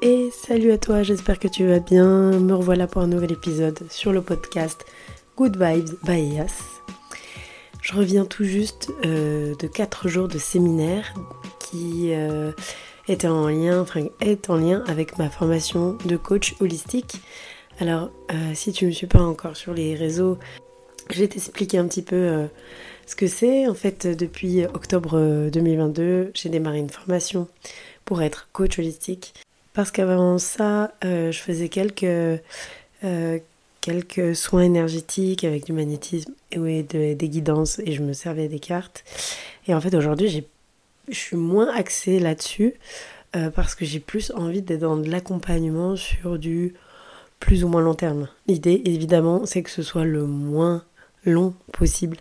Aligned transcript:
et 0.00 0.30
salut 0.30 0.70
à 0.70 0.78
toi, 0.78 1.02
j'espère 1.02 1.38
que 1.38 1.48
tu 1.48 1.66
vas 1.66 1.80
bien. 1.80 2.38
Me 2.38 2.54
revoilà 2.54 2.86
pour 2.86 3.02
un 3.02 3.06
nouvel 3.06 3.32
épisode 3.32 3.80
sur 3.90 4.12
le 4.12 4.22
podcast 4.22 4.84
Good 5.36 5.56
Vibes 5.56 5.94
by 6.04 6.20
Yas. 6.20 6.62
Je 7.82 7.94
reviens 7.94 8.24
tout 8.24 8.44
juste 8.44 8.90
euh, 9.04 9.54
de 9.56 9.66
4 9.66 10.08
jours 10.08 10.28
de 10.28 10.38
séminaire 10.38 11.14
qui 11.58 12.12
euh, 12.12 12.52
en 13.24 13.48
lien, 13.48 13.80
enfin, 13.80 14.04
est 14.20 14.50
en 14.50 14.56
lien 14.56 14.84
avec 14.86 15.18
ma 15.18 15.30
formation 15.30 15.98
de 16.04 16.16
coach 16.16 16.54
holistique. 16.60 17.16
Alors, 17.80 18.10
euh, 18.32 18.52
si 18.54 18.72
tu 18.72 18.84
ne 18.84 18.90
me 18.90 18.94
suis 18.94 19.06
pas 19.06 19.22
encore 19.22 19.56
sur 19.56 19.74
les 19.74 19.94
réseaux, 19.94 20.38
je 21.10 21.20
vais 21.20 21.28
t'expliquer 21.28 21.78
un 21.78 21.88
petit 21.88 22.02
peu 22.02 22.46
ce 23.06 23.16
que 23.16 23.26
c'est. 23.26 23.66
En 23.66 23.74
fait, 23.74 24.06
depuis 24.06 24.64
octobre 24.64 25.48
2022, 25.50 26.32
j'ai 26.34 26.50
démarré 26.50 26.78
une 26.78 26.90
formation 26.90 27.48
pour 28.04 28.22
être 28.22 28.48
coach 28.52 28.78
holistique. 28.78 29.32
Parce 29.78 29.92
qu'avant 29.92 30.38
ça, 30.38 30.92
euh, 31.04 31.30
je 31.30 31.38
faisais 31.38 31.68
quelques, 31.68 32.02
euh, 32.02 33.38
quelques 33.80 34.34
soins 34.34 34.62
énergétiques 34.62 35.44
avec 35.44 35.66
du 35.66 35.72
magnétisme 35.72 36.32
et 36.50 36.82
des 36.82 37.28
guidances 37.28 37.78
et 37.78 37.92
je 37.92 38.02
me 38.02 38.12
servais 38.12 38.48
des 38.48 38.58
cartes. 38.58 39.04
Et 39.68 39.74
en 39.74 39.80
fait, 39.80 39.94
aujourd'hui, 39.94 40.44
je 41.08 41.14
suis 41.14 41.36
moins 41.36 41.72
axée 41.72 42.18
là-dessus 42.18 42.74
euh, 43.36 43.50
parce 43.50 43.76
que 43.76 43.84
j'ai 43.84 44.00
plus 44.00 44.32
envie 44.32 44.62
d'être 44.62 44.80
dans 44.80 44.96
de 44.96 45.08
l'accompagnement 45.08 45.94
sur 45.94 46.40
du 46.40 46.74
plus 47.38 47.62
ou 47.62 47.68
moins 47.68 47.80
long 47.80 47.94
terme. 47.94 48.26
L'idée, 48.48 48.82
évidemment, 48.84 49.46
c'est 49.46 49.62
que 49.62 49.70
ce 49.70 49.84
soit 49.84 50.04
le 50.04 50.26
moins 50.26 50.82
long 51.24 51.54
possible 51.70 52.16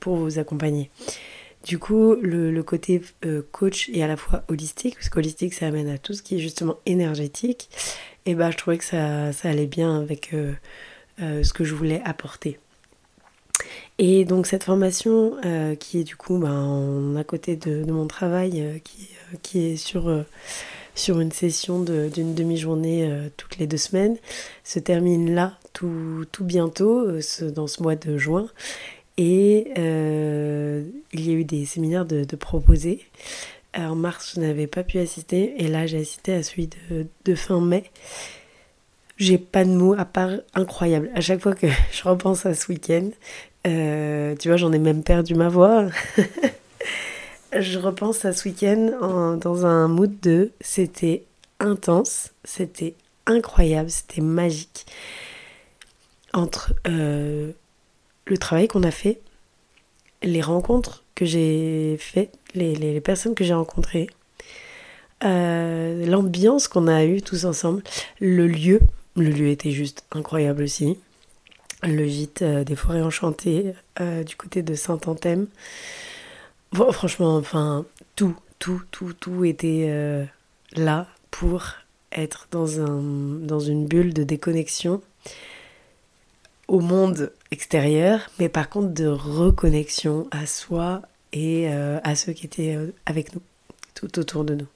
pour 0.00 0.16
vous 0.16 0.38
accompagner. 0.38 0.90
Du 1.64 1.78
coup, 1.78 2.14
le, 2.20 2.62
côté 2.62 3.00
euh, 3.24 3.40
coach 3.50 3.88
est 3.88 4.02
à 4.02 4.06
la 4.06 4.18
fois 4.18 4.44
holistique, 4.48 4.96
parce 4.96 5.08
qu'holistique, 5.08 5.54
ça 5.54 5.66
amène 5.66 5.88
à 5.88 5.96
tout 5.96 6.12
ce 6.12 6.22
qui 6.22 6.36
est 6.36 6.38
justement 6.38 6.76
énergétique. 6.84 7.70
Et 8.26 8.34
bah, 8.34 8.50
je 8.50 8.58
trouvais 8.58 8.76
que 8.76 8.84
ça, 8.84 9.30
allait 9.44 9.66
bien 9.66 9.98
avec 9.98 10.34
euh, 10.34 10.52
euh, 11.22 11.42
ce 11.42 11.54
que 11.54 11.64
je 11.64 11.74
voulais 11.74 12.02
apporter. 12.04 12.58
Et 13.96 14.26
donc, 14.26 14.46
cette 14.46 14.64
formation, 14.64 15.36
qui 15.78 16.00
est 16.00 16.04
du 16.04 16.16
coup 16.16 16.38
ben, 16.38 17.16
à 17.16 17.24
côté 17.24 17.56
de, 17.56 17.90
mon 17.90 18.08
travail, 18.08 18.82
qui, 19.42 19.60
est 19.66 19.76
sur, 19.76 20.10
une 21.08 21.30
session 21.30 21.80
d'une 21.80 22.34
demi-journée 22.34 23.08
toutes 23.36 23.58
les 23.58 23.68
deux 23.68 23.76
semaines, 23.76 24.16
se 24.64 24.80
termine 24.80 25.32
là, 25.32 25.58
tout 25.72 26.26
bientôt, 26.40 27.06
dans 27.42 27.68
ce 27.68 27.82
mois 27.82 27.94
de 27.94 28.18
juin. 28.18 28.48
Et 29.16 29.72
euh, 29.78 30.84
il 31.12 31.28
y 31.28 31.30
a 31.30 31.34
eu 31.34 31.44
des 31.44 31.64
séminaires 31.66 32.06
de, 32.06 32.24
de 32.24 32.36
proposés. 32.36 33.04
En 33.76 33.96
mars, 33.96 34.32
je 34.34 34.40
n'avais 34.40 34.66
pas 34.66 34.82
pu 34.82 34.98
assister. 34.98 35.54
Et 35.58 35.68
là, 35.68 35.86
j'ai 35.86 35.98
assisté 35.98 36.32
à 36.32 36.42
celui 36.42 36.68
de, 37.24 37.34
fin 37.34 37.60
mai. 37.60 37.84
J'ai 39.16 39.38
pas 39.38 39.64
de 39.64 39.70
mots 39.70 39.94
à 39.94 40.04
part 40.04 40.30
incroyable. 40.54 41.10
À 41.14 41.20
chaque 41.20 41.40
fois 41.40 41.54
que 41.54 41.66
je 41.92 42.02
repense 42.04 42.46
à 42.46 42.54
ce 42.54 42.68
week-end, 42.68 43.10
euh, 43.66 44.34
tu 44.36 44.48
vois, 44.48 44.56
j'en 44.56 44.72
ai 44.72 44.78
même 44.78 45.02
perdu 45.02 45.34
ma 45.34 45.48
voix. 45.48 45.86
je 47.58 47.78
repense 47.78 48.24
à 48.24 48.32
ce 48.32 48.48
week-end 48.48 49.36
dans 49.40 49.66
un 49.66 49.88
mood 49.88 50.20
de 50.20 50.52
c'était 50.60 51.24
intense, 51.60 52.32
c'était 52.44 52.94
incroyable, 53.26 53.90
c'était 53.90 54.20
magique. 54.20 54.86
Entre 56.32 56.74
euh, 56.88 57.52
le 58.26 58.38
travail 58.38 58.68
qu'on 58.68 58.82
a 58.82 58.90
fait, 58.90 59.20
les 60.22 60.40
rencontres 60.40 61.04
que 61.14 61.24
j'ai 61.24 61.96
faites, 61.98 62.34
les, 62.54 63.00
personnes 63.00 63.34
que 63.34 63.44
j'ai 63.44 63.54
rencontrées, 63.54 64.08
euh, 65.24 66.06
l'ambiance 66.06 66.68
qu'on 66.68 66.86
a 66.86 67.04
eue 67.04 67.22
tous 67.22 67.44
ensemble, 67.44 67.82
le 68.20 68.46
lieu, 68.46 68.80
le 69.16 69.30
lieu 69.30 69.48
était 69.48 69.70
juste 69.70 70.04
incroyable 70.12 70.62
aussi. 70.62 70.98
Le 71.82 72.06
gîte 72.06 72.42
euh, 72.42 72.64
des 72.64 72.76
forêts 72.76 73.02
enchantées 73.02 73.74
euh, 74.00 74.24
du 74.24 74.36
côté 74.36 74.62
de 74.62 74.74
Saint-Anthème. 74.74 75.46
Bon, 76.72 76.90
franchement, 76.92 77.36
enfin, 77.36 77.84
tout, 78.16 78.34
tout, 78.58 78.82
tout, 78.90 79.12
tout 79.12 79.44
était 79.44 80.26
là 80.74 81.06
pour 81.30 81.74
être 82.10 82.48
dans 82.50 82.66
une 82.66 83.86
bulle 83.86 84.12
de 84.12 84.24
déconnexion 84.24 85.00
au 86.74 86.80
monde 86.80 87.32
extérieur, 87.52 88.28
mais 88.40 88.48
par 88.48 88.68
contre 88.68 88.88
de 88.88 89.06
reconnexion 89.06 90.26
à 90.32 90.44
soi 90.44 91.02
et 91.32 91.68
euh, 91.68 92.00
à 92.02 92.16
ceux 92.16 92.32
qui 92.32 92.46
étaient 92.46 92.74
euh, 92.74 92.92
avec 93.06 93.32
nous, 93.32 93.40
tout 93.94 94.18
autour 94.18 94.44
de 94.44 94.56
nous. 94.56 94.66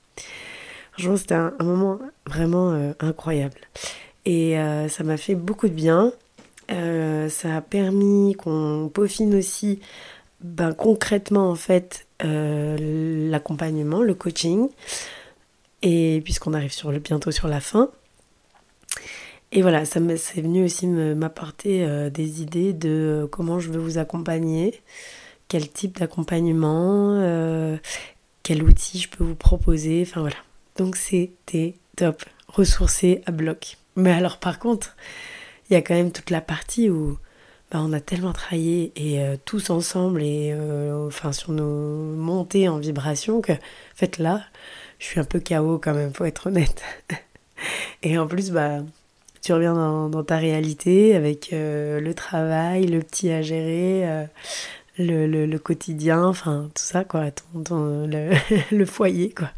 Franchement, 0.92 1.16
c'était 1.16 1.34
un, 1.34 1.52
moment 1.60 1.98
vraiment 2.24 2.70
euh, 2.70 2.92
incroyable. 3.00 3.58
Et 4.24 4.56
ça 4.90 5.04
m'a 5.04 5.16
fait 5.16 5.34
beaucoup 5.34 5.68
de 5.68 5.72
bien. 5.72 6.12
ça 6.68 7.56
a 7.56 7.60
permis 7.62 8.34
qu'on 8.34 8.90
peaufine 8.92 9.34
aussi 9.34 9.80
ben, 10.42 10.74
concrètement 10.74 11.48
en 11.48 11.54
fait 11.54 12.06
l'accompagnement, 12.20 14.02
le 14.02 14.12
coaching. 14.12 14.68
Et 15.80 16.20
puisqu'on 16.24 16.52
arrive 16.52 16.72
sur 16.72 16.92
le, 16.92 16.98
bientôt 16.98 17.30
sur 17.30 17.48
la 17.48 17.60
fin, 17.60 17.90
et 19.50 19.62
voilà, 19.62 19.84
ça 19.86 20.00
c'est 20.18 20.42
venu 20.42 20.64
aussi 20.64 20.86
m'apporter 20.86 21.84
euh, 21.84 22.10
des 22.10 22.42
idées 22.42 22.74
de 22.74 23.24
euh, 23.24 23.26
comment 23.26 23.60
je 23.60 23.70
veux 23.70 23.80
vous 23.80 23.96
accompagner, 23.96 24.82
quel 25.48 25.70
type 25.70 25.98
d'accompagnement, 25.98 27.14
euh, 27.14 27.78
quel 28.42 28.62
outil 28.62 28.98
je 28.98 29.08
peux 29.08 29.24
vous 29.24 29.34
proposer, 29.34 30.04
enfin 30.06 30.20
voilà. 30.20 30.36
Donc 30.76 30.96
c'était 30.96 31.74
top, 31.96 32.24
ressourcé 32.48 33.22
à 33.24 33.32
bloc. 33.32 33.78
Mais 33.96 34.12
alors 34.12 34.38
par 34.38 34.58
contre, 34.58 34.96
il 35.70 35.74
y 35.74 35.76
a 35.76 35.82
quand 35.82 35.94
même 35.94 36.12
toute 36.12 36.30
la 36.30 36.42
partie 36.42 36.90
où 36.90 37.18
bah, 37.70 37.78
on 37.82 37.92
a 37.94 38.00
tellement 38.00 38.32
travaillé 38.32 38.92
et 38.96 39.20
tous 39.44 39.70
ensemble 39.70 40.22
et 40.22 40.54
enfin 41.06 41.32
sur 41.32 41.52
nos 41.52 42.14
montées 42.14 42.68
en 42.68 42.78
vibration 42.78 43.40
que 43.40 43.52
en 43.52 43.58
fait 43.96 44.18
là, 44.18 44.44
je 44.98 45.06
suis 45.06 45.20
un 45.20 45.24
peu 45.24 45.40
chaos 45.40 45.78
quand 45.82 45.94
même, 45.94 46.12
faut 46.12 46.24
être 46.26 46.48
honnête. 46.48 46.82
et 48.02 48.18
en 48.18 48.26
plus, 48.26 48.50
bah 48.50 48.82
tu 49.42 49.52
reviens 49.52 49.74
dans, 49.74 50.24
ta 50.24 50.36
réalité 50.36 51.14
avec 51.14 51.52
euh, 51.52 52.00
le 52.00 52.14
travail, 52.14 52.86
le 52.86 53.00
petit 53.00 53.30
à 53.30 53.42
gérer, 53.42 54.08
euh, 54.08 54.24
le, 54.98 55.56
quotidien, 55.58 56.24
enfin 56.24 56.70
tout 56.74 56.82
ça, 56.82 57.04
quoi, 57.04 57.30
ton, 57.64 58.06
le, 58.70 58.84
foyer, 58.84 59.30
quoi. 59.30 59.50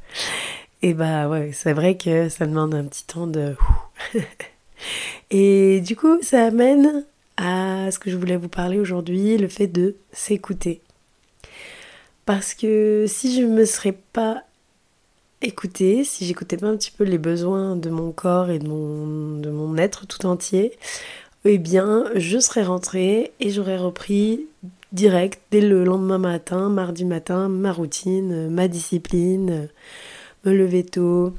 Et 0.82 0.94
bah 0.94 1.28
ouais, 1.28 1.50
c'est 1.52 1.72
vrai 1.72 1.96
que 1.96 2.28
ça 2.28 2.46
demande 2.46 2.74
un 2.74 2.84
petit 2.84 3.04
temps 3.04 3.26
de... 3.26 3.54
Et 5.30 5.80
du 5.80 5.94
coup, 5.94 6.22
ça 6.22 6.46
amène 6.46 7.04
à 7.36 7.90
ce 7.90 7.98
que 7.98 8.10
je 8.10 8.16
voulais 8.16 8.36
vous 8.36 8.48
parler 8.48 8.78
aujourd'hui, 8.78 9.36
le 9.36 9.48
fait 9.48 9.66
de 9.66 9.96
s'écouter. 10.12 10.80
Parce 12.24 12.54
que 12.54 13.04
si 13.08 13.34
je 13.34 13.42
ne 13.42 13.54
me 13.54 13.64
serais 13.64 13.96
pas 14.12 14.44
écouter, 15.42 16.04
si 16.04 16.26
j'écoutais 16.26 16.56
pas 16.56 16.68
un 16.68 16.76
petit 16.76 16.90
peu 16.90 17.04
les 17.04 17.18
besoins 17.18 17.76
de 17.76 17.90
mon 17.90 18.12
corps 18.12 18.50
et 18.50 18.58
de 18.58 18.68
mon, 18.68 19.38
de 19.38 19.50
mon 19.50 19.76
être 19.76 20.06
tout 20.06 20.26
entier, 20.26 20.72
eh 21.44 21.58
bien, 21.58 22.04
je 22.14 22.38
serais 22.38 22.62
rentrée 22.64 23.32
et 23.40 23.50
j'aurais 23.50 23.78
repris 23.78 24.46
direct 24.92 25.40
dès 25.50 25.60
le 25.60 25.84
lendemain 25.84 26.18
matin, 26.18 26.68
mardi 26.68 27.04
matin, 27.04 27.48
ma 27.48 27.72
routine, 27.72 28.48
ma 28.50 28.68
discipline, 28.68 29.68
me 30.44 30.52
lever 30.52 30.84
tôt, 30.84 31.32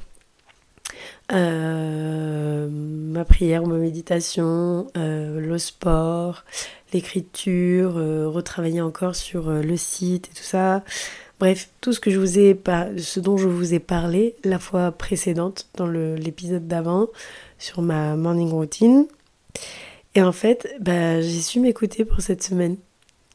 euh, 1.32 2.68
ma 2.70 3.24
prière, 3.24 3.66
ma 3.66 3.76
méditation, 3.76 4.86
euh, 4.96 5.40
le 5.40 5.58
sport, 5.58 6.44
l'écriture, 6.92 7.96
euh, 7.96 8.28
retravailler 8.28 8.80
encore 8.80 9.14
sur 9.14 9.50
le 9.50 9.76
site 9.76 10.28
et 10.28 10.34
tout 10.36 10.42
ça, 10.42 10.82
Bref, 11.42 11.70
tout 11.80 11.92
ce 11.92 11.98
que 11.98 12.12
je 12.12 12.20
vous 12.20 12.38
ai 12.38 12.56
ce 12.98 13.18
dont 13.18 13.36
je 13.36 13.48
vous 13.48 13.74
ai 13.74 13.80
parlé 13.80 14.36
la 14.44 14.60
fois 14.60 14.92
précédente 14.92 15.66
dans 15.74 15.88
l'épisode 15.88 16.68
d'avant 16.68 17.08
sur 17.58 17.82
ma 17.82 18.14
morning 18.14 18.50
routine. 18.50 19.08
Et 20.14 20.22
en 20.22 20.30
fait, 20.30 20.72
bah, 20.78 21.20
j'ai 21.20 21.40
su 21.40 21.58
m'écouter 21.58 22.04
pour 22.04 22.20
cette 22.20 22.44
semaine. 22.44 22.76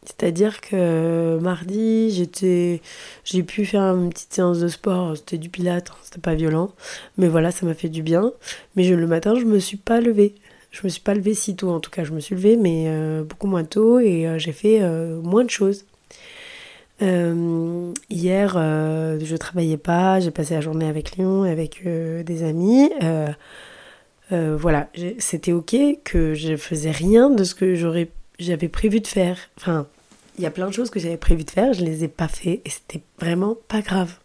C'est-à-dire 0.05 0.61
que 0.61 1.37
mardi, 1.41 2.09
j'étais, 2.11 2.81
j'ai 3.25 3.43
pu 3.43 3.65
faire 3.65 3.81
une 3.81 4.09
petite 4.09 4.33
séance 4.33 4.59
de 4.59 4.69
sport. 4.69 5.17
C'était 5.17 5.37
du 5.37 5.49
pilates, 5.49 5.91
c'était 6.01 6.21
pas 6.21 6.35
violent, 6.35 6.71
mais 7.17 7.27
voilà, 7.27 7.51
ça 7.51 7.65
m'a 7.65 7.73
fait 7.73 7.89
du 7.89 8.03
bien. 8.03 8.31
Mais 8.77 8.87
le 8.87 9.05
matin, 9.05 9.35
je 9.37 9.43
me 9.43 9.59
suis 9.59 9.75
pas 9.75 9.99
levée. 9.99 10.33
Je 10.71 10.79
me 10.85 10.87
suis 10.87 11.01
pas 11.01 11.13
levée 11.13 11.33
si 11.33 11.57
tôt, 11.57 11.71
en 11.71 11.81
tout 11.81 11.91
cas, 11.91 12.05
je 12.05 12.13
me 12.13 12.21
suis 12.21 12.35
levée, 12.35 12.55
mais 12.55 12.85
euh, 12.87 13.25
beaucoup 13.25 13.47
moins 13.47 13.65
tôt 13.65 13.99
et 13.99 14.25
euh, 14.25 14.39
j'ai 14.39 14.53
fait 14.53 14.81
euh, 14.81 15.19
moins 15.19 15.43
de 15.43 15.49
choses. 15.49 15.83
Euh, 17.01 17.93
hier, 18.17 18.55
euh, 18.57 19.19
je 19.23 19.35
travaillais 19.35 19.77
pas, 19.77 20.19
j'ai 20.19 20.31
passé 20.31 20.55
la 20.55 20.61
journée 20.61 20.87
avec 20.87 21.15
Lyon, 21.15 21.43
avec 21.43 21.83
euh, 21.85 22.23
des 22.23 22.43
amis. 22.43 22.89
voilà, 24.31 24.89
c'était 25.19 25.53
ok 25.53 25.75
que 26.03 26.33
je 26.33 26.57
faisais 26.57 26.91
rien 26.91 27.29
de 27.29 27.43
ce 27.43 27.55
que 27.55 27.75
j'aurais, 27.75 28.09
j'avais 28.39 28.67
prévu 28.67 28.99
de 28.99 29.07
faire. 29.07 29.37
Enfin, 29.57 29.87
il 30.37 30.43
y 30.43 30.47
a 30.47 30.51
plein 30.51 30.67
de 30.67 30.73
choses 30.73 30.89
que 30.89 30.99
j'avais 30.99 31.17
prévu 31.17 31.43
de 31.43 31.51
faire, 31.51 31.73
je 31.73 31.83
les 31.83 32.03
ai 32.03 32.07
pas 32.07 32.27
fait 32.27 32.61
et 32.65 32.69
c'était 32.69 33.01
vraiment 33.19 33.55
pas 33.67 33.81
grave. 33.81 34.15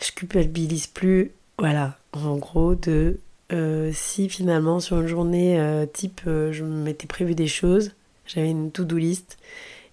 Je 0.00 0.10
culpabilise 0.12 0.88
plus 0.88 1.32
voilà, 1.58 1.96
en 2.12 2.36
gros, 2.36 2.74
de 2.74 3.18
si 3.92 4.30
finalement 4.30 4.80
sur 4.80 5.00
une 5.00 5.06
journée 5.06 5.86
type 5.92 6.22
je 6.24 6.64
m'étais 6.64 7.06
prévu 7.06 7.34
des 7.34 7.46
choses, 7.46 7.92
j'avais 8.26 8.50
une 8.50 8.70
to-do 8.70 8.96
list 8.96 9.36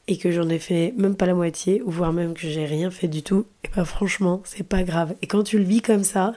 et 0.10 0.18
que 0.18 0.32
j'en 0.32 0.50
ai 0.50 0.60
fait 0.60 0.94
même 0.98 1.16
pas 1.16 1.26
la 1.26 1.34
moitié, 1.36 1.82
ou 1.84 1.92
voire 1.92 2.12
même 2.12 2.34
que 2.34 2.42
j'ai 2.42 2.66
rien 2.66 2.92
fait 2.92 3.08
du 3.08 3.24
tout, 3.24 3.46
et 3.64 3.70
bah 3.76 3.86
franchement, 3.86 4.42
c'est 4.44 4.68
pas 4.68 4.84
grave. 4.84 5.16
Et 5.22 5.28
quand 5.28 5.44
tu 5.44 5.58
le 5.58 5.64
vis 5.64 5.82
comme 5.82 6.04
ça, 6.04 6.34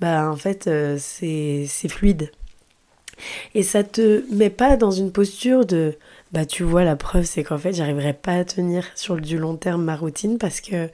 bah 0.00 0.30
en 0.30 0.36
fait, 0.36 0.70
c'est 0.98 1.88
fluide. 1.88 2.30
Et 3.54 3.62
ça 3.62 3.82
te 3.82 4.24
met 4.32 4.50
pas 4.50 4.76
dans 4.76 4.90
une 4.90 5.12
posture 5.12 5.66
de 5.66 5.96
bah 6.32 6.44
tu 6.44 6.62
vois 6.64 6.84
la 6.84 6.96
preuve 6.96 7.24
c'est 7.24 7.44
qu'en 7.44 7.58
fait 7.58 7.72
j'arriverai 7.72 8.12
pas 8.12 8.34
à 8.34 8.44
tenir 8.44 8.84
sur 8.94 9.16
du 9.16 9.38
long 9.38 9.56
terme 9.56 9.84
ma 9.84 9.96
routine 9.96 10.38
parce 10.38 10.60
que 10.60 10.90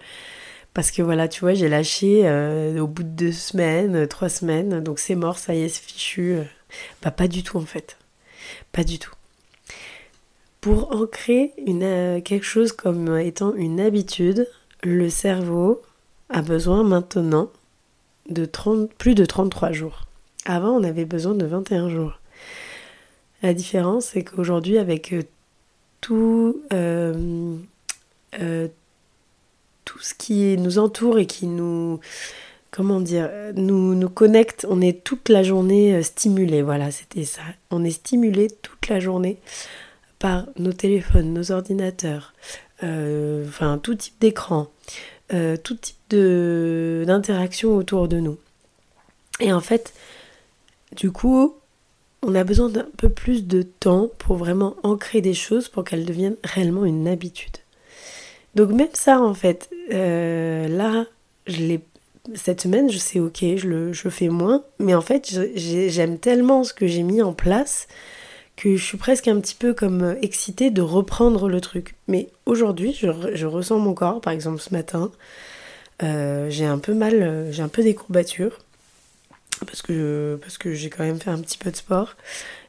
parce 0.75 0.91
que 0.91 1.03
voilà 1.03 1.27
tu 1.29 1.41
vois 1.41 1.55
j'ai 1.55 1.69
lâché 1.69 2.23
euh, 2.25 2.79
au 2.81 2.87
bout 2.87 3.03
de 3.03 3.09
deux 3.09 3.33
semaines 3.33 4.07
trois 4.07 4.29
semaines 4.29 4.81
donc 4.81 4.99
c'est 4.99 5.15
mort 5.15 5.39
ça 5.39 5.55
y 5.55 5.63
est 5.63 5.69
c'est 5.69 5.83
fichu 5.83 6.37
bah 7.03 7.11
pas 7.11 7.29
du 7.29 7.43
tout 7.43 7.59
en 7.59 7.67
fait 7.67 7.97
pas 8.73 8.85
du 8.85 8.99
tout 8.99 9.13
pour 10.63 10.93
ancrer 10.93 11.53
euh, 11.69 12.21
quelque 12.23 12.47
chose 12.47 12.73
comme 12.73 13.19
étant 13.19 13.53
une 13.55 13.81
habitude 13.81 14.49
le 14.83 15.11
cerveau 15.11 15.83
a 16.31 16.41
besoin 16.41 16.85
maintenant 16.85 17.51
de 18.31 18.47
30, 18.47 18.95
plus 18.95 19.15
de 19.15 19.27
33 19.27 19.73
jours 19.73 20.07
avant, 20.45 20.71
on 20.71 20.83
avait 20.83 21.05
besoin 21.05 21.35
de 21.35 21.45
21 21.47 21.89
jours. 21.89 22.19
La 23.43 23.55
différence, 23.55 24.07
c'est 24.07 24.25
qu'aujourd'hui, 24.25 24.79
avec 24.79 25.13
euh, 25.13 25.23
tout, 26.01 26.61
euh, 26.73 27.57
tout 29.85 29.99
ce 30.01 30.15
qui 30.15 30.57
nous 30.59 30.79
entoure 30.79 31.21
et 31.21 31.27
qui 31.27 31.47
nous, 31.47 32.01
comment 32.73 33.01
dire, 33.01 33.31
nous 33.55 34.09
connecte, 34.09 34.67
on 34.69 34.81
est 34.81 35.05
toute 35.05 35.29
la 35.29 35.45
journée 35.45 36.03
stimulé. 36.03 36.63
Voilà, 36.63 36.91
c'était 36.91 37.25
ça. 37.25 37.43
On 37.71 37.85
est 37.85 37.91
stimulé 37.93 38.49
toute 38.63 38.89
la 38.89 38.99
journée 38.99 39.39
nos 40.59 40.73
téléphones, 40.73 41.33
nos 41.33 41.53
ordinateurs, 41.53 42.35
enfin 42.81 43.79
tout 43.83 43.95
type 43.95 44.15
d'écran, 44.21 44.69
tout 45.29 45.75
type 45.75 45.97
d'interaction 46.11 47.77
autour 47.77 48.09
de 48.09 48.19
nous. 48.19 48.39
Et 49.41 49.53
en 49.53 49.61
fait, 49.61 49.93
du 50.97 51.11
coup, 51.11 51.57
on 52.23 52.35
a 52.35 52.45
besoin 52.45 52.69
d'un 52.69 52.87
peu 52.97 53.09
plus 53.09 53.47
de 53.47 53.63
temps 53.63 54.09
pour 54.19 54.37
vraiment 54.37 54.77
ancrer 54.83 55.21
des 55.21 55.35
choses 55.35 55.69
pour 55.69 55.85
qu'elles 55.85 56.05
deviennent 56.05 56.37
réellement 56.45 56.85
une 56.85 57.09
habitude. 57.09 57.57
Donc 58.55 58.71
même 58.71 58.89
ça, 58.93 59.21
en 59.21 59.35
fait, 59.35 59.71
euh, 59.93 60.69
là, 60.69 61.07
je 61.47 61.77
cette 62.35 62.61
semaine, 62.61 62.89
je 62.89 62.99
sais, 62.99 63.19
ok, 63.19 63.39
je 63.41 63.67
le, 63.67 63.93
je 63.93 64.09
fais 64.09 64.29
moins, 64.29 64.63
mais 64.79 64.95
en 64.95 65.01
fait, 65.01 65.37
j'aime 65.57 66.19
tellement 66.19 66.63
ce 66.63 66.73
que 66.73 66.87
j'ai 66.87 67.03
mis 67.03 67.21
en 67.21 67.33
place 67.33 67.89
que 68.63 68.77
je 68.77 68.85
suis 68.85 68.99
presque 68.99 69.29
un 69.29 69.41
petit 69.41 69.55
peu 69.55 69.75
comme 69.75 70.03
euh, 70.03 70.15
excitée 70.23 70.71
de 70.71 70.83
reprendre 70.83 71.49
le 71.49 71.61
truc. 71.61 71.95
Mais 72.07 72.29
aujourd'hui, 72.47 72.93
je, 72.93 73.47
ressens 73.47 73.79
mon 73.79 73.95
corps, 73.95 74.21
par 74.21 74.33
exemple 74.33 74.61
ce 74.61 74.73
matin, 74.73 75.11
euh, 76.03 76.49
j'ai 76.51 76.67
un 76.67 76.79
peu 76.79 76.95
mal, 76.95 77.49
j'ai 77.51 77.63
un 77.63 77.69
peu 77.69 77.83
des 77.83 77.95
courbatures 77.95 78.59
parce 79.67 79.83
que, 79.83 80.39
parce 80.41 80.59
que 80.59 80.75
j'ai 80.75 80.91
quand 80.91 81.05
même 81.05 81.21
fait 81.21 81.31
un 81.31 81.41
petit 81.41 81.59
peu 81.59 81.71
de 81.71 81.77
sport 81.77 82.15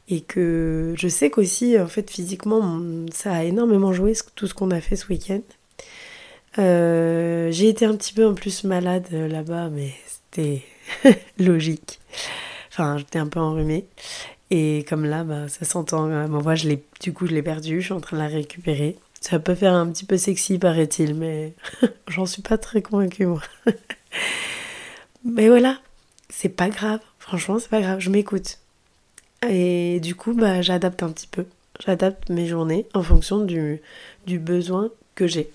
et 0.10 0.22
que 0.22 0.94
je 0.98 1.08
sais 1.08 1.30
qu'aussi 1.30 1.80
en 1.80 1.88
fait 1.88 2.10
physiquement 2.10 2.82
ça 3.14 3.34
a 3.34 3.44
énormément 3.44 3.94
joué 3.94 4.14
tout 4.36 4.48
ce 4.48 4.54
qu'on 4.54 4.72
a 4.72 4.82
fait 4.82 4.96
ce 4.96 5.08
week-end. 5.08 5.42
Euh, 6.60 7.50
j'ai 7.52 7.70
été 7.70 7.86
un 7.86 7.96
petit 7.96 8.14
peu 8.14 8.28
en 8.28 8.36
plus 8.36 8.64
malade 8.64 9.08
euh, 9.14 9.28
là-bas 9.28 9.70
mais 9.70 9.92
c'était 10.08 10.62
logique. 11.40 12.00
Enfin 12.72 12.98
j'étais 12.98 13.20
un 13.20 13.28
peu 13.28 13.40
enrhumée 13.40 13.86
et 14.52 14.86
comme 14.88 15.06
là 15.06 15.24
bah, 15.24 15.48
ça 15.48 15.66
s'entend, 15.66 16.10
euh, 16.10 16.28
ma 16.28 16.40
voix 16.40 16.56
je 16.56 16.68
l'ai, 16.68 16.84
du 17.02 17.14
coup 17.14 17.28
je 17.28 17.34
l'ai 17.34 17.44
perdue, 17.44 17.82
je 17.82 17.86
suis 17.86 17.94
en 17.94 18.02
train 18.02 18.18
de 18.18 18.22
la 18.22 18.28
récupérer. 18.28 18.98
Ça 19.22 19.40
peut 19.40 19.56
faire 19.56 19.74
un 19.74 19.88
petit 19.88 20.06
peu 20.06 20.18
sexy 20.18 20.60
paraît-il 20.60 21.16
mais 21.16 21.54
j'en 22.08 22.26
suis 22.26 22.42
pas 22.42 22.58
très 22.58 22.82
convaincue 22.82 23.26
moi. 23.26 23.42
mais 25.26 25.48
voilà, 25.48 25.80
c'est 26.30 26.50
pas 26.50 26.70
grave. 26.70 27.00
Franchement, 27.20 27.60
c'est 27.60 27.70
pas 27.70 27.82
grave. 27.82 28.00
Je 28.00 28.10
m'écoute. 28.10 28.60
Et 29.48 30.00
du 30.02 30.16
coup, 30.16 30.34
bah, 30.34 30.62
j'adapte 30.62 31.04
un 31.04 31.12
petit 31.12 31.28
peu. 31.28 31.46
J'adapte 31.86 32.30
mes 32.30 32.48
journées 32.48 32.88
en 32.94 33.04
fonction 33.04 33.44
du, 33.46 33.82
du 34.26 34.40
besoin 34.40 34.90
que 35.16 35.28
j'ai. 35.28 35.50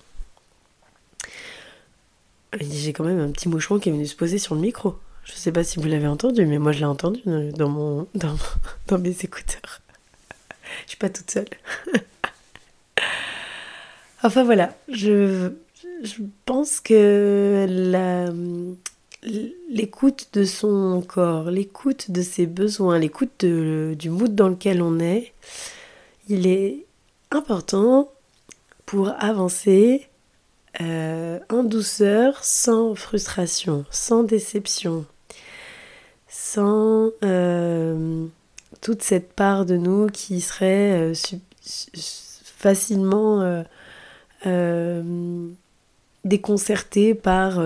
J'ai 2.59 2.93
quand 2.93 3.03
même 3.03 3.19
un 3.19 3.31
petit 3.31 3.49
moucheron 3.49 3.79
qui 3.79 3.89
est 3.89 3.91
venu 3.91 4.05
se 4.05 4.15
poser 4.15 4.39
sur 4.39 4.55
le 4.55 4.61
micro. 4.61 4.97
Je 5.23 5.33
sais 5.33 5.51
pas 5.51 5.63
si 5.63 5.79
vous 5.79 5.87
l'avez 5.87 6.07
entendu, 6.07 6.45
mais 6.45 6.57
moi 6.57 6.71
je 6.71 6.79
l'ai 6.79 6.85
entendu 6.85 7.21
dans, 7.25 7.69
mon, 7.69 8.07
dans, 8.87 8.97
mes 8.97 9.15
écouteurs. 9.21 9.81
Je 10.85 10.89
suis 10.89 10.97
pas 10.97 11.09
toute 11.09 11.31
seule. 11.31 11.47
enfin 14.23 14.43
voilà, 14.43 14.75
je, 14.87 15.51
pense 16.45 16.79
que 16.79 17.65
l'écoute 19.69 20.29
de 20.33 20.43
son 20.43 21.01
corps, 21.01 21.49
l'écoute 21.49 22.11
de 22.11 22.21
ses 22.21 22.45
besoins, 22.45 22.99
l'écoute 22.99 23.43
du 23.43 24.09
mood 24.09 24.35
dans 24.35 24.49
lequel 24.49 24.81
on 24.81 24.99
est, 24.99 25.33
il 26.27 26.45
est 26.45 26.85
important 27.31 28.11
pour 28.85 29.09
avancer 29.19 30.08
euh, 30.81 31.39
en 31.49 31.63
douceur, 31.63 32.43
sans 32.43 32.93
frustration, 32.95 33.85
sans 33.89 34.23
déception, 34.23 35.05
sans 36.27 37.09
euh, 37.23 38.25
toute 38.81 39.01
cette 39.01 39.33
part 39.33 39.65
de 39.65 39.77
nous 39.77 40.07
qui 40.07 40.41
serait 40.41 41.11
euh, 41.11 41.13
facilement 42.43 43.63
déconcerté 46.23 47.15
par 47.15 47.57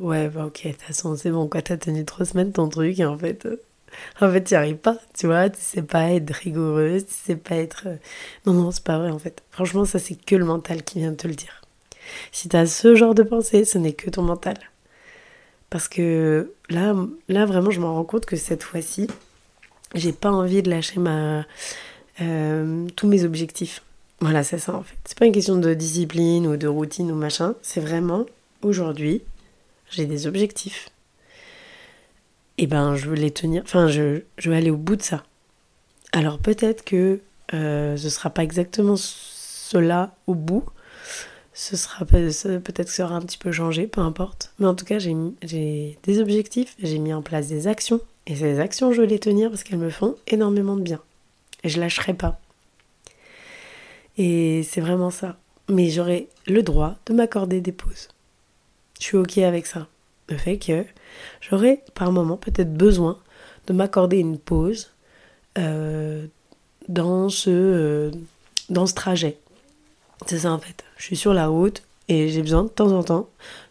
ouais 0.00 0.28
bah 0.28 0.46
ok 0.46 0.62
de 0.64 0.70
toute 0.72 0.82
façon 0.82 1.16
c'est 1.16 1.30
bon 1.30 1.48
quoi 1.48 1.62
t'as 1.62 1.76
tenu 1.76 2.04
trois 2.04 2.24
semaines 2.24 2.52
ton 2.52 2.68
truc 2.68 2.98
et 2.98 3.04
en 3.04 3.18
fait 3.18 3.46
en 4.20 4.30
fait 4.30 4.42
t'y 4.42 4.54
arrives 4.54 4.76
pas 4.76 4.98
tu 5.16 5.26
vois 5.26 5.50
tu 5.50 5.60
sais 5.60 5.82
pas 5.82 6.10
être 6.12 6.30
rigoureuse 6.32 7.06
tu 7.06 7.12
sais 7.12 7.36
pas 7.36 7.56
être 7.56 7.88
non 8.44 8.52
non 8.54 8.70
c'est 8.70 8.84
pas 8.84 8.98
vrai 8.98 9.10
en 9.10 9.18
fait. 9.18 9.42
Franchement 9.50 9.84
ça 9.84 9.98
c'est 9.98 10.16
que 10.16 10.36
le 10.36 10.44
mental 10.44 10.82
qui 10.84 10.98
vient 11.00 11.10
de 11.12 11.16
te 11.16 11.28
le 11.28 11.34
dire 11.34 11.65
si 12.32 12.48
t'as 12.48 12.66
ce 12.66 12.94
genre 12.94 13.14
de 13.14 13.22
pensée 13.22 13.64
ce 13.64 13.78
n'est 13.78 13.92
que 13.92 14.10
ton 14.10 14.22
mental 14.22 14.56
parce 15.70 15.88
que 15.88 16.52
là 16.68 16.94
là 17.28 17.46
vraiment 17.46 17.70
je 17.70 17.80
me 17.80 17.86
rends 17.86 18.04
compte 18.04 18.26
que 18.26 18.36
cette 18.36 18.62
fois-ci 18.62 19.08
j'ai 19.94 20.12
pas 20.12 20.30
envie 20.30 20.62
de 20.62 20.70
lâcher 20.70 21.00
ma 21.00 21.44
tous 22.18 23.06
mes 23.06 23.24
objectifs 23.24 23.82
voilà, 24.20 24.42
c'est 24.42 24.58
ça 24.58 24.74
en 24.74 24.82
fait. 24.82 24.96
C'est 25.04 25.18
pas 25.18 25.26
une 25.26 25.32
question 25.32 25.56
de 25.56 25.74
discipline 25.74 26.46
ou 26.46 26.56
de 26.56 26.66
routine 26.66 27.10
ou 27.12 27.14
machin. 27.14 27.54
C'est 27.62 27.80
vraiment 27.80 28.24
aujourd'hui, 28.62 29.22
j'ai 29.90 30.06
des 30.06 30.26
objectifs. 30.26 30.88
Et 32.58 32.66
ben, 32.66 32.96
je 32.96 33.10
veux 33.10 33.16
les 33.16 33.30
tenir. 33.30 33.62
Enfin, 33.64 33.88
je, 33.88 34.22
je 34.38 34.50
veux 34.50 34.56
aller 34.56 34.70
au 34.70 34.78
bout 34.78 34.96
de 34.96 35.02
ça. 35.02 35.24
Alors 36.12 36.38
peut-être 36.38 36.84
que 36.84 37.20
euh, 37.52 37.96
ce 37.96 38.08
sera 38.08 38.30
pas 38.30 38.42
exactement 38.42 38.96
cela 38.96 40.14
au 40.26 40.34
bout. 40.34 40.64
Ce 41.58 41.74
sera 41.74 42.04
peut-être 42.04 42.90
ça 42.90 43.04
aura 43.06 43.16
un 43.16 43.22
petit 43.22 43.38
peu 43.38 43.50
changé, 43.50 43.86
peu 43.86 44.02
importe. 44.02 44.52
Mais 44.58 44.66
en 44.66 44.74
tout 44.74 44.84
cas, 44.84 44.98
j'ai 44.98 45.98
des 46.02 46.20
objectifs, 46.20 46.76
j'ai 46.82 46.98
mis 46.98 47.14
en 47.14 47.22
place 47.22 47.48
des 47.48 47.66
actions. 47.66 48.02
Et 48.26 48.36
ces 48.36 48.60
actions, 48.60 48.92
je 48.92 49.00
veux 49.00 49.06
les 49.06 49.18
tenir 49.18 49.48
parce 49.48 49.64
qu'elles 49.64 49.78
me 49.78 49.88
font 49.88 50.16
énormément 50.26 50.76
de 50.76 50.82
bien. 50.82 51.00
Et 51.64 51.70
je 51.70 51.80
lâcherai 51.80 52.12
pas. 52.12 52.38
Et 54.18 54.64
c'est 54.64 54.82
vraiment 54.82 55.10
ça. 55.10 55.38
Mais 55.70 55.88
j'aurai 55.88 56.28
le 56.46 56.62
droit 56.62 56.96
de 57.06 57.14
m'accorder 57.14 57.62
des 57.62 57.72
pauses. 57.72 58.08
Je 59.00 59.04
suis 59.04 59.16
ok 59.16 59.38
avec 59.38 59.64
ça. 59.66 59.88
Le 60.28 60.36
fait 60.36 60.58
que 60.58 60.84
j'aurai 61.40 61.82
par 61.94 62.12
moment 62.12 62.36
peut-être 62.36 62.74
besoin 62.74 63.18
de 63.66 63.72
m'accorder 63.72 64.18
une 64.18 64.38
pause 64.38 64.90
euh, 65.56 66.26
dans, 66.88 67.30
ce, 67.30 67.48
euh, 67.48 68.10
dans 68.68 68.86
ce 68.86 68.92
trajet. 68.92 69.38
C'est 70.24 70.40
ça 70.40 70.52
en 70.52 70.58
fait. 70.58 70.84
Je 70.96 71.04
suis 71.04 71.16
sur 71.16 71.34
la 71.34 71.48
route 71.48 71.82
et 72.08 72.28
j'ai 72.28 72.42
besoin 72.42 72.64
de 72.64 72.68
temps 72.68 72.92
en 72.92 73.02
temps 73.02 73.28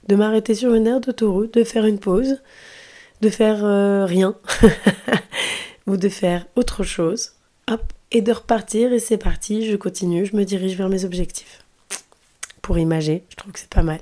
de 0.08 0.16
m'arrêter 0.16 0.54
sur 0.54 0.74
une 0.74 0.86
aire 0.86 1.02
d'autoroute, 1.02 1.54
de 1.54 1.64
faire 1.64 1.86
une 1.86 2.00
pause, 2.00 2.42
de 3.22 3.30
faire 3.30 3.66
euh, 3.66 4.06
rien 4.06 4.36
ou 5.88 5.98
de 5.98 6.10
faire 6.10 6.46
autre 6.56 6.84
chose. 6.84 7.32
Hop, 7.68 7.82
et 8.12 8.22
de 8.22 8.32
repartir 8.32 8.94
et 8.94 9.00
c'est 9.00 9.18
parti, 9.18 9.66
je 9.70 9.76
continue, 9.76 10.26
je 10.26 10.36
me 10.36 10.46
dirige 10.46 10.78
vers 10.78 10.90
mes 10.90 11.06
objectifs. 11.06 11.64
Pour 12.62 12.78
imager, 12.78 13.24
je 13.30 13.36
trouve 13.36 13.52
que 13.52 13.60
c'est 13.60 13.74
pas 13.74 13.84
mal. 13.84 14.02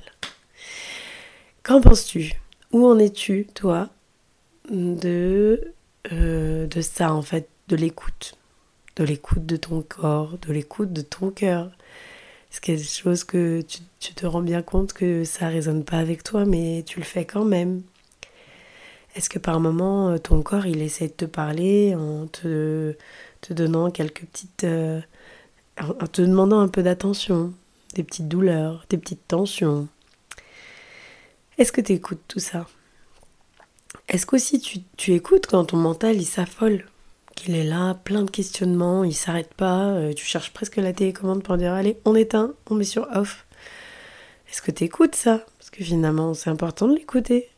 Qu'en 1.62 1.80
penses-tu? 1.80 2.34
Où 2.72 2.86
en 2.86 2.98
es-tu, 2.98 3.46
toi, 3.54 3.88
de, 4.70 5.72
euh, 6.12 6.66
de 6.66 6.80
ça, 6.80 7.12
en 7.12 7.22
fait, 7.22 7.48
de 7.68 7.76
l'écoute? 7.76 8.34
De 8.96 9.04
l'écoute 9.04 9.46
de 9.46 9.56
ton 9.56 9.82
corps, 9.82 10.38
de 10.38 10.52
l'écoute 10.52 10.92
de 10.92 11.02
ton 11.02 11.30
cœur? 11.30 11.70
C'est 12.54 12.62
quelque 12.62 12.84
chose 12.84 13.24
que 13.24 13.62
tu, 13.62 14.14
te 14.14 14.26
rends 14.26 14.40
bien 14.40 14.62
compte 14.62 14.92
que 14.92 15.24
ça 15.24 15.48
résonne 15.48 15.84
pas 15.84 15.98
avec 15.98 16.22
toi, 16.22 16.44
mais 16.44 16.84
tu 16.86 17.00
le 17.00 17.04
fais 17.04 17.24
quand 17.24 17.44
même? 17.44 17.82
Est-ce 19.16 19.28
que 19.28 19.40
par 19.40 19.58
moment 19.58 20.10
euh, 20.10 20.18
ton 20.18 20.40
corps 20.40 20.64
il 20.64 20.80
essaie 20.80 21.08
de 21.08 21.14
te 21.14 21.24
parler 21.24 21.96
en 21.96 22.28
te, 22.28 22.94
te 23.40 23.52
donnant 23.52 23.90
quelques 23.90 24.24
petites. 24.26 24.62
Euh, 24.62 25.00
en 25.80 26.06
te 26.06 26.22
demandant 26.22 26.60
un 26.60 26.68
peu 26.68 26.84
d'attention, 26.84 27.52
des 27.96 28.04
petites 28.04 28.28
douleurs, 28.28 28.86
des 28.88 28.98
petites 28.98 29.26
tensions? 29.26 29.88
Est-ce 31.58 31.72
que 31.72 31.80
tu 31.80 31.90
écoutes 31.90 32.22
tout 32.28 32.38
ça? 32.38 32.68
Est-ce 34.06 34.26
qu'aussi 34.26 34.60
tu, 34.60 34.78
tu 34.96 35.12
écoutes 35.12 35.48
quand 35.48 35.64
ton 35.64 35.76
mental 35.76 36.14
il 36.14 36.24
s'affole? 36.24 36.84
Qu'il 37.34 37.54
est 37.54 37.64
là, 37.64 37.94
plein 37.94 38.22
de 38.22 38.30
questionnements, 38.30 39.04
il 39.04 39.14
s'arrête 39.14 39.54
pas, 39.54 39.88
euh, 39.88 40.12
tu 40.12 40.24
cherches 40.24 40.52
presque 40.52 40.76
la 40.76 40.92
télécommande 40.92 41.42
pour 41.42 41.56
dire 41.56 41.72
allez, 41.72 41.98
on 42.04 42.14
éteint, 42.14 42.54
on 42.70 42.74
met 42.74 42.84
sur 42.84 43.08
off. 43.14 43.46
Est-ce 44.50 44.62
que 44.62 44.70
tu 44.70 44.84
écoutes 44.84 45.14
ça? 45.14 45.44
Parce 45.58 45.70
que 45.70 45.82
finalement, 45.82 46.34
c'est 46.34 46.50
important 46.50 46.88
de 46.88 46.94
l'écouter. 46.94 47.48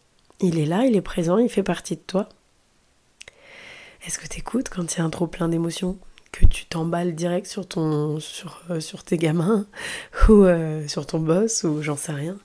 Il 0.40 0.58
est 0.58 0.66
là, 0.66 0.84
il 0.84 0.96
est 0.96 1.02
présent, 1.02 1.38
il 1.38 1.48
fait 1.48 1.62
partie 1.62 1.96
de 1.96 2.00
toi. 2.00 2.28
Est-ce 4.06 4.18
que 4.18 4.26
tu 4.28 4.38
écoutes 4.38 4.68
quand 4.68 4.94
il 4.94 4.98
y 4.98 5.00
a 5.00 5.04
un 5.04 5.10
trop 5.10 5.26
plein 5.26 5.48
d'émotions? 5.48 5.98
Que 6.32 6.44
tu 6.44 6.66
t'emballes 6.66 7.14
direct 7.14 7.46
sur, 7.46 7.66
ton, 7.66 8.20
sur, 8.20 8.62
euh, 8.70 8.80
tes 9.04 9.16
gamins 9.16 9.66
ou 10.28 10.44
euh, 10.44 10.86
sur 10.86 11.06
ton 11.06 11.18
boss 11.18 11.64
ou 11.64 11.82
j'en 11.82 11.96
sais 11.96 12.12
rien 12.12 12.36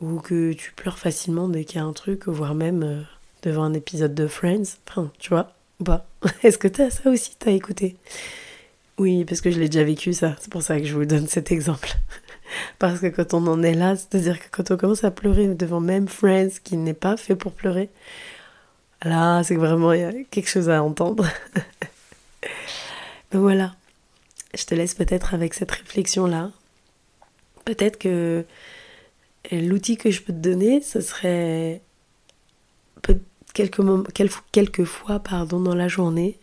Ou 0.00 0.20
que 0.20 0.52
tu 0.52 0.72
pleures 0.72 0.98
facilement 0.98 1.48
dès 1.48 1.64
qu'il 1.64 1.76
y 1.76 1.80
a 1.80 1.84
un 1.84 1.92
truc, 1.92 2.26
voire 2.26 2.54
même 2.54 3.06
devant 3.42 3.62
un 3.62 3.74
épisode 3.74 4.14
de 4.14 4.26
Friends 4.26 4.76
Enfin, 4.88 5.12
tu 5.18 5.30
vois 5.30 5.57
pas 5.84 6.06
Est-ce 6.42 6.58
que 6.58 6.68
tu 6.68 6.82
as 6.82 6.90
ça 6.90 7.10
aussi, 7.10 7.36
t'as 7.38 7.50
écouté? 7.50 7.96
Oui, 8.98 9.24
parce 9.24 9.40
que 9.40 9.50
je 9.50 9.60
l'ai 9.60 9.68
déjà 9.68 9.84
vécu 9.84 10.12
ça, 10.12 10.34
c'est 10.40 10.50
pour 10.50 10.62
ça 10.62 10.78
que 10.78 10.84
je 10.84 10.94
vous 10.94 11.04
donne 11.04 11.28
cet 11.28 11.52
exemple. 11.52 11.90
Parce 12.78 12.98
que 12.98 13.06
quand 13.06 13.34
on 13.34 13.46
en 13.46 13.62
est 13.62 13.74
là, 13.74 13.94
c'est-à-dire 13.94 14.40
que 14.40 14.46
quand 14.50 14.70
on 14.70 14.76
commence 14.76 15.04
à 15.04 15.10
pleurer 15.10 15.48
devant 15.48 15.80
même 15.80 16.08
Friends 16.08 16.60
qui 16.64 16.76
n'est 16.76 16.94
pas 16.94 17.16
fait 17.16 17.36
pour 17.36 17.52
pleurer, 17.52 17.90
là, 19.04 19.42
c'est 19.44 19.54
vraiment 19.54 19.92
il 19.92 20.00
y 20.00 20.04
a 20.04 20.12
quelque 20.30 20.48
chose 20.48 20.68
à 20.70 20.82
entendre. 20.82 21.28
Donc 23.30 23.42
voilà, 23.42 23.74
je 24.54 24.64
te 24.64 24.74
laisse 24.74 24.94
peut-être 24.94 25.34
avec 25.34 25.54
cette 25.54 25.70
réflexion-là. 25.70 26.50
Peut-être 27.64 27.98
que 27.98 28.44
l'outil 29.52 29.96
que 29.96 30.10
je 30.10 30.22
peux 30.22 30.32
te 30.32 30.38
donner, 30.38 30.80
ce 30.80 31.00
serait 31.00 31.82
quelques, 33.52 33.82
quelques, 34.52 34.84
fois 34.84 35.18
pardon, 35.20 35.60
dans 35.60 35.74
la 35.74 35.88
journée, 35.88 36.38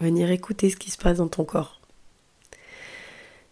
venir 0.00 0.30
écouter 0.30 0.70
ce 0.70 0.76
qui 0.76 0.90
se 0.90 0.98
passe 0.98 1.18
dans 1.18 1.28
ton 1.28 1.44
corps 1.44 1.78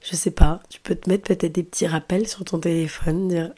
je 0.09 0.14
sais 0.14 0.31
pas, 0.31 0.62
tu 0.69 0.78
peux 0.81 0.95
te 0.95 1.11
mettre 1.11 1.25
peut-être 1.25 1.55
des 1.55 1.64
petits 1.64 1.87
rappels 1.87 2.28
sur 2.28 2.45
ton 2.45 2.61
téléphone, 2.61 3.52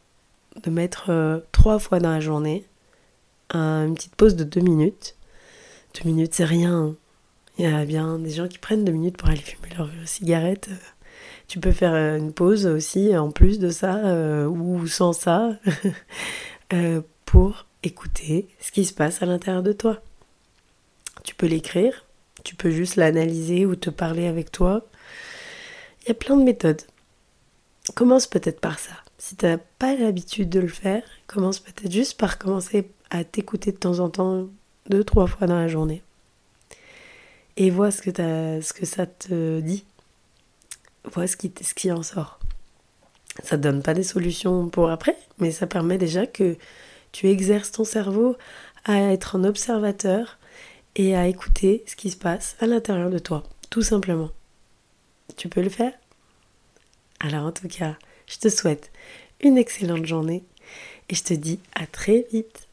de 0.62 0.70
mettre 0.70 1.11
euh, 1.11 1.40
trois 1.52 1.78
fois 1.78 2.00
dans 2.00 2.11
la 2.11 2.20
journée 2.20 2.64
une 3.52 3.94
petite 3.94 4.14
pause 4.14 4.37
de 4.37 4.44
deux 4.44 4.61
minutes. 4.61 5.16
Deux 5.94 6.11
minutes, 6.11 6.35
c'est 6.35 6.44
rien. 6.44 6.94
Il 7.58 7.64
y 7.64 7.66
a 7.66 7.85
bien 7.85 8.18
des 8.18 8.30
gens 8.30 8.47
qui 8.47 8.58
prennent 8.58 8.85
deux 8.85 8.92
minutes 8.92 9.16
pour 9.16 9.28
aller 9.28 9.40
fumer 9.40 9.68
leur 9.76 9.90
cigarette. 10.04 10.68
Tu 11.49 11.61
peux 11.61 11.73
faire 11.73 11.94
euh, 11.94 12.18
une 12.18 12.32
pause 12.32 12.66
aussi 12.66 13.16
en 13.16 13.30
plus 13.30 13.58
de 13.58 13.70
ça 13.70 13.97
euh, 13.97 14.47
ou 14.47 14.87
sans 14.87 15.12
ça 15.12 15.58
pour 17.25 17.66
écouter 17.82 18.49
ce 18.61 18.73
qui 18.73 18.85
se 18.85 18.92
passe 18.92 19.23
à 19.23 19.26
l'intérieur 19.26 19.62
de 19.62 19.73
toi. 19.73 20.00
Tu 21.25 21.35
peux 21.35 21.47
l'écrire, 21.47 22.04
tu 22.44 22.54
peux 22.54 22.70
juste 22.70 22.97
l'analyser 22.97 23.66
ou 23.66 23.76
te 23.76 23.90
parler 23.90 24.26
avec 24.26 24.50
toi. 24.52 24.87
Il 26.02 26.08
y 26.08 26.11
a 26.12 26.14
plein 26.14 26.37
de 26.37 26.44
méthodes. 26.44 26.82
Commence 27.94 28.26
peut-être 28.26 28.61
par 28.61 28.78
ça. 28.78 28.92
Si 29.18 29.37
tu 29.37 29.47
n'as 29.47 29.58
pas 29.78 29.94
l'habitude 29.94 30.49
de 30.49 30.61
le 30.61 30.68
faire, 30.68 31.02
commence 31.26 31.58
peut-être 31.58 31.90
juste 31.92 32.18
par 32.18 32.38
commencer 32.38 32.90
à 33.11 33.25
t'écouter 33.25 33.73
de 33.73 33.76
temps 33.76 33.99
en 33.99 34.11
temps, 34.11 34.49
deux, 34.88 35.04
trois 35.04 35.26
fois 35.26 35.47
dans 35.47 35.56
la 35.58 35.68
journée. 35.68 36.02
Et 37.56 37.70
vois 37.70 37.90
ce 37.90 38.02
que, 38.02 38.11
ce 38.11 38.73
que 38.73 38.87
ça 38.87 39.06
te 39.06 39.61
dit. 39.61 39.85
Vois 41.04 41.26
ce 41.26 41.37
qui, 41.37 41.52
ce 41.61 41.75
qui 41.75 41.90
en 41.90 42.02
sort. 42.02 42.38
Ça 43.42 43.56
ne 43.56 43.62
donne 43.62 43.82
pas 43.82 43.94
des 43.94 44.02
solutions 44.02 44.68
pour 44.68 44.90
après, 44.90 45.16
mais 45.38 45.50
ça 45.50 45.66
permet 45.66 45.99
déjà 45.99 46.26
que 46.26 46.56
tu 47.12 47.28
exerces 47.28 47.72
ton 47.72 47.84
cerveau 47.84 48.36
à 48.84 48.98
être 49.12 49.36
un 49.36 49.44
observateur 49.44 50.38
et 50.96 51.16
à 51.16 51.26
écouter 51.26 51.84
ce 51.86 51.96
qui 51.96 52.10
se 52.10 52.16
passe 52.16 52.56
à 52.60 52.66
l'intérieur 52.66 53.10
de 53.10 53.18
toi, 53.18 53.44
tout 53.70 53.82
simplement. 53.82 54.30
Tu 55.36 55.48
peux 55.48 55.62
le 55.62 55.68
faire? 55.68 55.92
Alors 57.20 57.46
en 57.46 57.52
tout 57.52 57.68
cas, 57.68 57.96
je 58.26 58.38
te 58.38 58.48
souhaite 58.48 58.90
une 59.40 59.58
excellente 59.58 60.06
journée 60.06 60.44
et 61.08 61.14
je 61.14 61.24
te 61.24 61.34
dis 61.34 61.60
à 61.74 61.86
très 61.86 62.26
vite. 62.32 62.67